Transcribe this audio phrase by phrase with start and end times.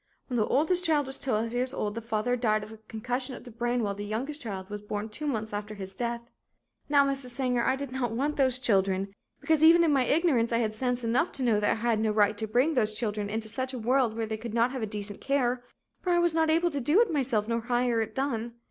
[0.25, 3.51] When the oldest child was twelve years old the father died of concussion of the
[3.51, 6.21] brain while the youngest child was born two months after his death.
[6.89, 7.29] "Now, Mrs.
[7.29, 11.03] Sanger, I did not want those children, because even in my ignorance I had sense
[11.03, 13.77] enough to know that I had no right to bring those children into such a
[13.77, 15.63] world where they could not have decent care,
[16.01, 18.53] for I was not able to do it myself nor hire it done.